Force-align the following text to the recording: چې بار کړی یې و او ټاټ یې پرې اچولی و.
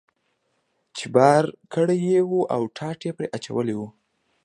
چې 0.97 1.05
بار 1.15 1.43
کړی 1.73 1.97
یې 2.09 2.19
و 2.29 2.31
او 2.55 2.61
ټاټ 2.77 2.99
یې 3.07 3.11
پرې 3.17 3.27
اچولی 3.37 3.75
و. 3.77 3.81